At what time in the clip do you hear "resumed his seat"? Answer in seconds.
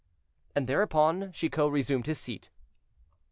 1.71-2.49